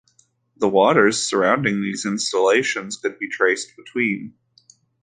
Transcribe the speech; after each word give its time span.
The 0.57 0.67
waters 0.67 1.21
surrounding 1.23 1.79
these 1.79 2.07
insulations 2.07 2.97
could 2.99 3.19
be 3.19 3.29
traced 3.29 3.77
between. 3.77 4.33